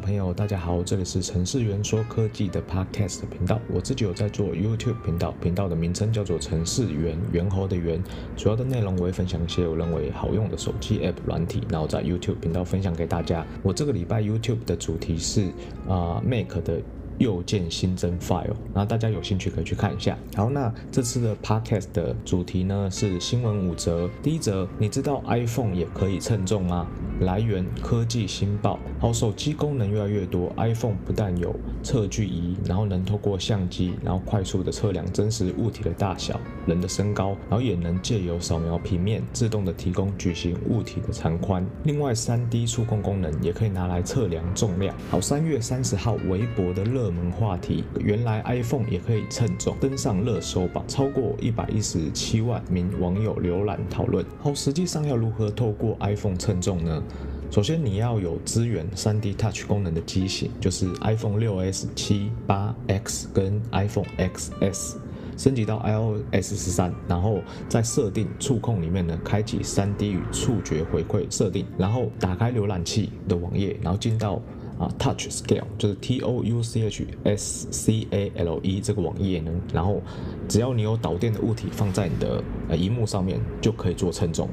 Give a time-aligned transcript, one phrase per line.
[0.00, 3.60] 朋友，大家好，这里是程式员说科技的 Podcast 频道。
[3.72, 8.02] 我自己有在做 YouTube 频道，频道的名称叫做程式员，猿猴的猿。
[8.36, 13.46] 主要的内容我会分享一些我认为好用的手机 App 软体，然后在 YouTube 频道分享给大家。
[13.62, 15.48] 我这个礼拜 YouTube 的主题是
[15.88, 16.80] 啊、Mac 的。
[17.18, 20.18] 右键新增 file，然后大家有兴趣可以去看一下。
[20.34, 24.06] 好，那这次的 podcast 的主题呢是新闻五则。
[24.22, 26.86] 第一则，你知道 iPhone 也可以称重吗？
[27.20, 28.78] 来源科技新报。
[28.98, 41.66] 好，手机功能越来越多，iPhone 不但有测距仪，然后能透过相机，然后快速的测量真实物体的大小、人的身高，然后也能借由扫描平面，自动的提供矩形物体的长宽。
[41.84, 44.94] 另外，3D 触控功能也可以拿来测量重量。
[45.10, 54.24] 好，三月三十号，微博的热门话题，原来 iPhone 也可以称重，登上热搜榜，超过一百一十七万名网友浏览讨论。
[54.40, 57.02] 好，实际上要如何透过 iPhone 称重呢？
[57.50, 64.96] 首先，你要有支援 3D Touch 功能的机型，就是 iPhone 6s、7、8、X 跟 iPhone XS，
[65.38, 74.42] 升级到 iOS 13，然后在设定触控里面呢，开启 3D 与触觉回馈设定，然后打开浏览器的网页，然后进到
[74.78, 80.02] 啊，Touch Scale 就是 T O U C H S C A L E 这个网页呢，然后
[80.46, 84.46] 只要你有导电的物体放在你的呃萤幕上面，就可以做称重。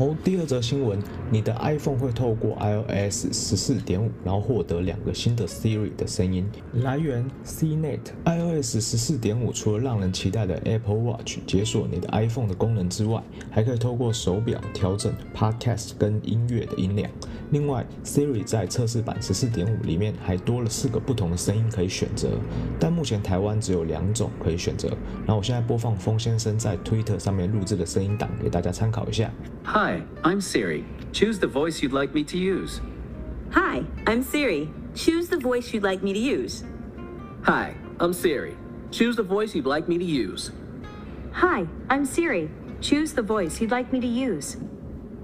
[0.00, 0.98] 哦，第二则新闻，
[1.30, 6.48] 你的 iPhone 会透过 iOS 十四点五，然后获得两个新的 Siri 的声音。
[6.72, 8.00] 来源 CNET。
[8.24, 17.10] iOS 十四点五除了让人期待的 Apple Watch 解锁你的 iPhone 的功能之外，还可以透过手表调整 Podcast 跟音乐的音量。
[17.50, 22.30] 另外，Siri 在测试版十四点五里面还多了四个不同的声音可以选择，
[22.78, 24.88] 但目前台湾只有两种可以选择。
[25.26, 29.30] 然后我现在播放风先生在 Twitter 上面录制的声音档给大家参考一下。
[29.89, 30.85] Hi, I'm Siri.
[31.11, 32.81] Choose the voice you'd like me to use.
[33.49, 34.69] Hi, I'm Siri.
[34.93, 36.63] Choose the voice you'd like me to use.
[37.41, 38.55] Hi, I'm Siri.
[38.91, 40.51] Choose the voice you'd like me to use.
[41.31, 42.49] Hi, I'm Siri.
[42.79, 44.55] Choose the voice you'd like me to use.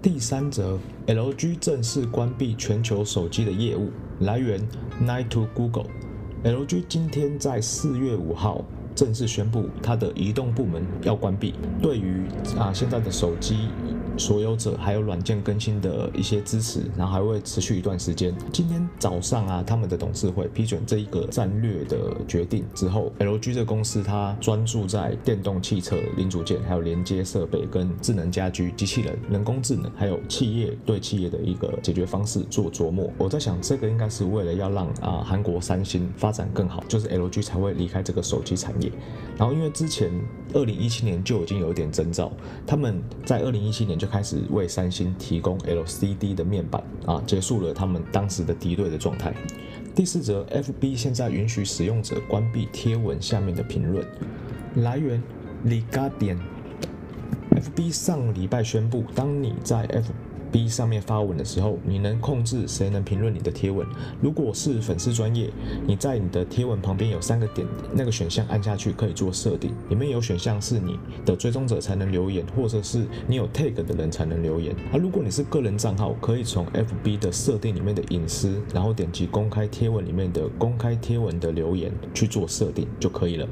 [0.00, 0.78] 第三则，
[1.08, 3.90] LG 正式关闭全球手机的业务。
[4.20, 4.60] 来源：
[5.02, 8.64] Night to Google。LG 今天在四月五号
[8.95, 11.53] 正式宣布，它的移动部门要关闭。
[11.81, 12.25] 对于
[12.57, 13.69] 啊现在的手机。
[14.15, 18.31] 所有者还有软件更新的一些支持，然后还会持续一段时间。
[18.51, 33.09] 今天早上啊，他们的董事会批准这一个战略的决定之后，LG 这公司它专注在电动汽车零组件、还有连接设备、跟智能家居、机器人、人工智能，还有企业对企业的一个解决方式做琢磨。
[33.17, 38.82] 我在想，这个应该是为了要让啊韩国三星发展更好，就是 LG 才会离开这个手机产业。
[39.37, 40.11] 然后因为之前
[40.53, 42.31] 二零一七年就已经有一点征兆，
[42.65, 49.33] 他们在二零一七年就开始为三星提供 LCD 的面板啊，结束了他们当时的敌对的状态。
[49.95, 54.05] 第四则，FB 现在允许使用者关闭贴文下面的评论。
[54.75, 55.21] 来源
[55.65, 56.39] ，Liga 点。
[57.51, 60.11] FB 上礼拜宣布，当你在 F
[60.53, 63.85] B 上面发文的时候，你能控制谁能评论你的贴文。
[64.21, 65.49] 如果是粉丝专业，
[65.87, 69.73] 你在你的贴文旁边有三个点，那个选项按下去可以做设定。
[69.89, 74.75] 里面有选项是你的追踪者才能留言，或者是你有 tag 的人才能留言。
[74.93, 83.47] 而如果你是个人账号，可以从 F B 的设定里面的隐私，然后点击公开贴文里面的公开贴文的留言去做设定就可以了。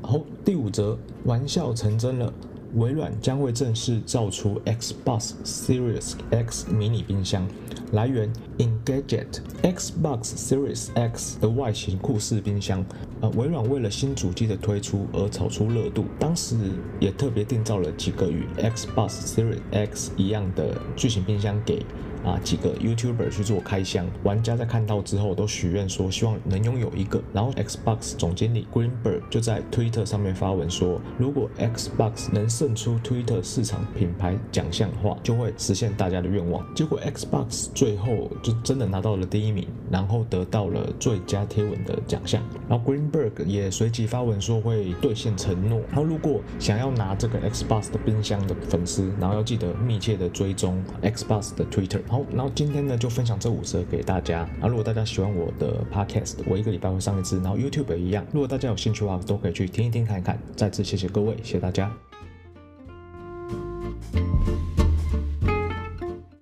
[0.00, 2.32] 好，第五则，玩笑成真了。
[2.74, 7.46] 微软将会正式造出 Xbox Series X 迷你冰箱。
[7.92, 9.40] 来源：Engadget。
[9.62, 12.84] Xbox Series X 的外形酷似冰箱。
[13.20, 16.56] 呃，微软为了新主机的推出而炒出热度，当时
[17.00, 21.84] 也特别定造了几个与 Xbox Series X 一样的巨型冰箱给。
[22.24, 27.22] 啊，几个 YouTuber 去做开箱，玩家在看到之后都许愿说希望能拥有一个。
[27.32, 36.62] 然后 Xbox 总经理 Greenberg 就在 Twitter 上面发文说，如果 Xbox 能胜出 Twitter 市场品牌奖项的话，就会实现大家的愿望。
[36.74, 42.42] 结果 Xbox 最后就真的拿到了第一名，然后得到了最佳贴文的奖项。
[42.68, 45.80] 然后 Greenberg 也随即发文说会兑现承诺。
[45.88, 52.00] 然后如果想要拿这个 Xbox 的冰箱的粉丝，然后要记得密切的追踪 Xbox 的 Twitter。
[52.10, 54.38] 好，然后今天呢就分享这五则给大家。
[54.54, 57.36] 然后如果大家喜欢我的 podcast，我一个礼拜会上一次。
[57.36, 60.36] 然后 YouTube 也一样，如果大家有兴趣的话，都可以去听一听看一看。
[60.56, 62.09] 再次谢谢各位，谢谢大家。